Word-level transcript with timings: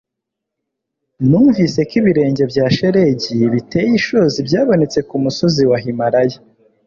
numvise 1.27 1.79
ko 1.89 1.93
ibirenge 2.01 2.43
bya 2.51 2.65
shelegi 2.75 3.35
biteye 3.53 3.91
ishozi 3.99 4.39
byabonetse 4.47 4.99
kumusozi 5.09 5.63
wa 5.69 5.77
himalaya 5.83 6.37